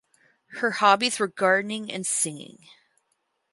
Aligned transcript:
Her 0.61 0.71
hobbies 0.71 1.19
were 1.19 1.27
gardening 1.27 1.91
and 1.91 2.07
singing. 2.07 2.65